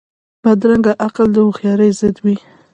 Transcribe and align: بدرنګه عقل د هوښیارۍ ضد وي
بدرنګه 0.43 0.93
عقل 1.05 1.27
د 1.33 1.37
هوښیارۍ 1.45 1.89
ضد 1.99 2.17
وي 2.23 2.35